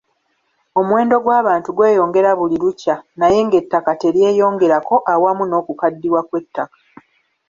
Omuwendo 0.79 1.15
gw’abantu 1.23 1.69
gweyongera 1.77 2.29
buli 2.39 2.57
lukya 2.63 2.95
naye 3.19 3.39
ng’ettaka 3.45 3.91
teryeyongerako 4.01 4.95
awamu 5.13 5.43
n’okukaddiwa 5.47 6.21
kw’ettaka. 6.27 6.75